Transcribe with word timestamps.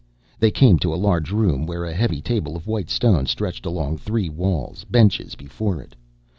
They 0.39 0.49
came 0.49 0.79
to 0.79 0.91
a 0.91 0.97
large 0.97 1.31
room 1.31 1.67
where 1.67 1.85
a 1.85 1.93
heavy 1.93 2.21
table 2.21 2.55
of 2.57 2.65
white 2.65 2.89
stone 2.89 3.27
stretched 3.27 3.67
along 3.67 3.97
three 3.99 4.29
walls, 4.29 4.83
benches 4.83 5.35
before 5.35 5.79
it. 5.79 5.93